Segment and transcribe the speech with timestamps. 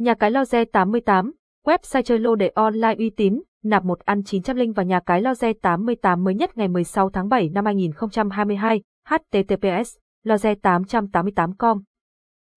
[0.00, 1.32] Nhà cái Loze 88,
[1.66, 5.22] website chơi lô đề online uy tín, nạp một ăn 900 linh vào nhà cái
[5.22, 11.82] Loze 88 mới nhất ngày 16 tháng 7 năm 2022, https, loze888.com.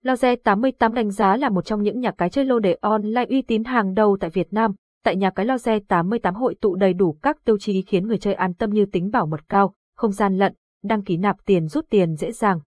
[0.05, 3.41] Loze 88 đánh giá là một trong những nhà cái chơi lô đề online uy
[3.41, 4.71] tín hàng đầu tại Việt Nam.
[5.03, 8.33] Tại nhà cái Loze 88 hội tụ đầy đủ các tiêu chí khiến người chơi
[8.33, 10.53] an tâm như tính bảo mật cao, không gian lận,
[10.83, 12.59] đăng ký nạp tiền rút tiền dễ dàng.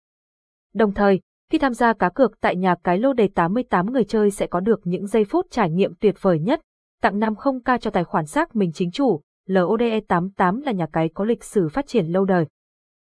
[0.75, 1.21] Đồng thời,
[1.51, 4.61] khi tham gia cá cược tại nhà cái lô đề 88 người chơi sẽ có
[4.61, 6.61] được những giây phút trải nghiệm tuyệt vời nhất,
[7.03, 11.25] tặng 50k cho tài khoản xác mình chính chủ, LODE 88 là nhà cái có
[11.25, 12.47] lịch sử phát triển lâu đời.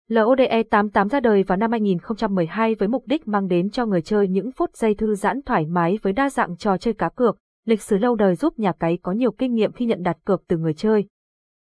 [0.08, 4.28] LODE 88 ra đời vào năm 2012 với mục đích mang đến cho người chơi
[4.28, 7.82] những phút giây thư giãn thoải mái với đa dạng trò chơi cá cược, lịch
[7.82, 10.58] sử lâu đời giúp nhà cái có nhiều kinh nghiệm khi nhận đặt cược từ
[10.58, 11.06] người chơi.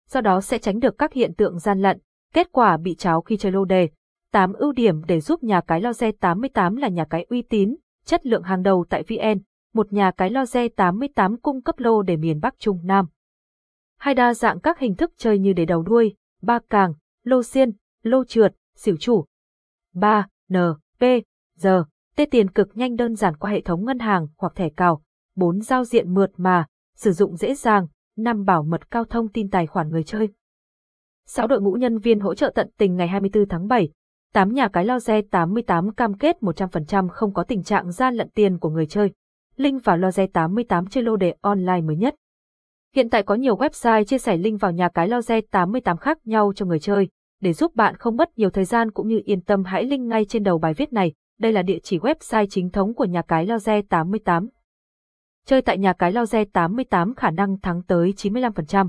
[0.08, 1.98] Do đó sẽ tránh được các hiện tượng gian lận,
[2.34, 3.88] kết quả bị cháo khi chơi lô đề.
[4.34, 8.26] 8 ưu điểm để giúp nhà cái Loze 88 là nhà cái uy tín, chất
[8.26, 9.40] lượng hàng đầu tại VN,
[9.74, 13.06] một nhà cái Loze 88 cung cấp lô để miền Bắc Trung Nam.
[13.98, 17.72] Hai đa dạng các hình thức chơi như để đầu đuôi, ba càng, lô xiên,
[18.02, 19.24] lô trượt, xỉu chủ.
[19.92, 20.28] 3.
[20.52, 20.56] N,
[20.98, 21.02] P,
[21.62, 21.68] G,
[22.16, 25.02] T tiền cực nhanh đơn giản qua hệ thống ngân hàng hoặc thẻ cào.
[25.36, 25.60] 4.
[25.60, 27.86] Giao diện mượt mà, sử dụng dễ dàng.
[28.16, 28.44] 5.
[28.44, 30.28] Bảo mật cao thông tin tài khoản người chơi.
[31.26, 31.46] 6.
[31.46, 33.90] Đội ngũ nhân viên hỗ trợ tận tình ngày 24 tháng 7.
[34.34, 34.52] 8.
[34.52, 38.70] Nhà cái Loze 88 cam kết 100% không có tình trạng gian lận tiền của
[38.70, 39.12] người chơi.
[39.56, 42.14] Link vào Loze 88 chơi lô đề online mới nhất.
[42.94, 46.52] Hiện tại có nhiều website chia sẻ link vào nhà cái Loze 88 khác nhau
[46.56, 47.08] cho người chơi.
[47.40, 50.24] Để giúp bạn không mất nhiều thời gian cũng như yên tâm, hãy link ngay
[50.24, 51.12] trên đầu bài viết này.
[51.38, 54.48] Đây là địa chỉ website chính thống của nhà cái Loze 88.
[55.46, 58.88] Chơi tại nhà cái Loze 88 khả năng thắng tới 95%.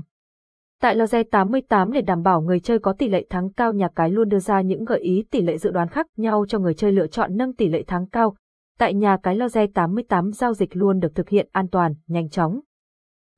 [0.80, 4.10] Tại loge 88 để đảm bảo người chơi có tỷ lệ thắng cao nhà cái
[4.10, 6.92] luôn đưa ra những gợi ý tỷ lệ dự đoán khác nhau cho người chơi
[6.92, 8.36] lựa chọn nâng tỷ lệ thắng cao.
[8.78, 12.60] Tại nhà cái loge 88 giao dịch luôn được thực hiện an toàn, nhanh chóng.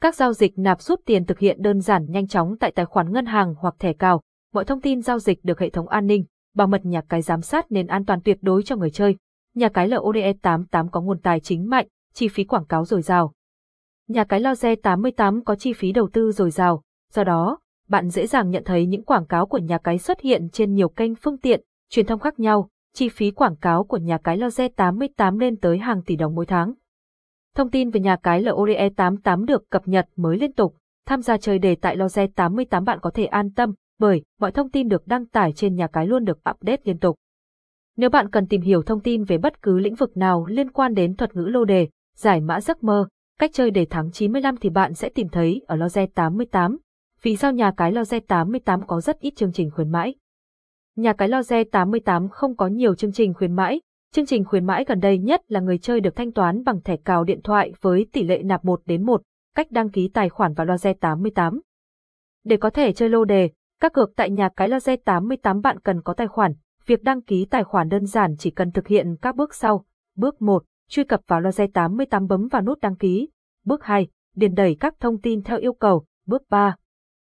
[0.00, 3.12] Các giao dịch nạp rút tiền thực hiện đơn giản nhanh chóng tại tài khoản
[3.12, 4.22] ngân hàng hoặc thẻ cào.
[4.54, 7.40] Mọi thông tin giao dịch được hệ thống an ninh, bảo mật nhà cái giám
[7.40, 9.16] sát nên an toàn tuyệt đối cho người chơi.
[9.54, 13.32] Nhà cái LODE 88 có nguồn tài chính mạnh, chi phí quảng cáo dồi dào.
[14.08, 16.82] Nhà cái loge 88 có chi phí đầu tư dồi dào,
[17.12, 17.58] do đó,
[17.88, 20.88] bạn dễ dàng nhận thấy những quảng cáo của nhà cái xuất hiện trên nhiều
[20.88, 21.60] kênh phương tiện,
[21.90, 25.78] truyền thông khác nhau, chi phí quảng cáo của nhà cái Loze 88 lên tới
[25.78, 26.74] hàng tỷ đồng mỗi tháng.
[27.54, 30.76] Thông tin về nhà cái LODE 88 được cập nhật mới liên tục,
[31.06, 34.70] tham gia chơi đề tại Loze 88 bạn có thể an tâm, bởi mọi thông
[34.70, 37.16] tin được đăng tải trên nhà cái luôn được update liên tục.
[37.96, 40.94] Nếu bạn cần tìm hiểu thông tin về bất cứ lĩnh vực nào liên quan
[40.94, 43.08] đến thuật ngữ lô đề, giải mã giấc mơ,
[43.38, 46.76] cách chơi đề thắng 95 thì bạn sẽ tìm thấy ở Loze 88.
[47.22, 50.14] Vì sao nhà cái Loze 88 có rất ít chương trình khuyến mãi?
[50.96, 53.80] Nhà cái Loze 88 không có nhiều chương trình khuyến mãi.
[54.12, 56.96] Chương trình khuyến mãi gần đây nhất là người chơi được thanh toán bằng thẻ
[57.04, 59.22] cào điện thoại với tỷ lệ nạp 1 đến 1,
[59.54, 61.60] cách đăng ký tài khoản vào Loze 88.
[62.44, 66.02] Để có thể chơi lô đề, các cược tại nhà cái Loze 88 bạn cần
[66.02, 66.52] có tài khoản.
[66.86, 69.84] Việc đăng ký tài khoản đơn giản chỉ cần thực hiện các bước sau.
[70.16, 73.28] Bước 1, truy cập vào Loze 88 bấm vào nút đăng ký.
[73.64, 76.04] Bước 2, điền đầy các thông tin theo yêu cầu.
[76.26, 76.76] Bước 3,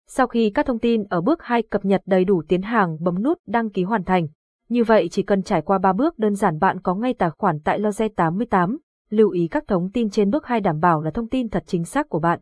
[0.08, 3.22] sau khi các thông tin ở bước 2 cập nhật đầy đủ tiến hàng bấm
[3.22, 4.26] nút đăng ký hoàn thành.
[4.69, 7.58] Như vậy chỉ cần trải qua 3 bước đơn giản bạn có ngay tài khoản
[7.64, 8.78] tại Loze 88.
[9.10, 11.84] Lưu ý các thông tin trên bước 2 đảm bảo là thông tin thật chính
[11.84, 12.41] xác của bạn.